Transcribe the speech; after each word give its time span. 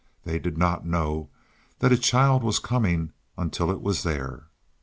They 0.25 0.39
did 0.39 0.57
not 0.57 0.83
know 0.83 1.29
that 1.77 1.91
a 1.91 1.95
child 1.95 2.41
was 2.43 2.57
coming 2.57 3.11
until 3.37 3.69
it 3.69 3.81
was 3.83 4.01
there. 4.01 4.47